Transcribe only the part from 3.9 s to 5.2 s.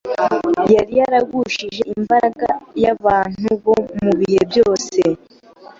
mu bihe byose